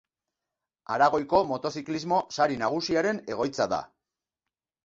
[0.95, 3.83] Aragoiko Motoziklismo Sari Nagusiaren egoitza da.